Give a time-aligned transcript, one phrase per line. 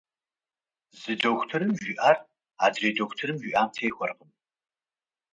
[0.99, 2.17] Зы дохутырым жиӏэр,
[2.65, 4.29] адрей дохутырым жиӏэм техуэркъым.